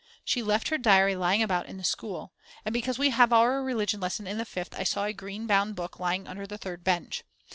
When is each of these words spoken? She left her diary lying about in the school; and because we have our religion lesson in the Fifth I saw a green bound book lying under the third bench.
She 0.25 0.41
left 0.41 0.69
her 0.69 0.79
diary 0.79 1.15
lying 1.15 1.43
about 1.43 1.67
in 1.67 1.77
the 1.77 1.83
school; 1.83 2.33
and 2.65 2.73
because 2.73 2.97
we 2.97 3.11
have 3.11 3.31
our 3.31 3.61
religion 3.61 3.99
lesson 3.99 4.25
in 4.25 4.39
the 4.39 4.45
Fifth 4.45 4.73
I 4.75 4.81
saw 4.83 5.05
a 5.05 5.13
green 5.13 5.45
bound 5.45 5.75
book 5.75 5.99
lying 5.99 6.27
under 6.27 6.47
the 6.47 6.57
third 6.57 6.83
bench. 6.83 7.23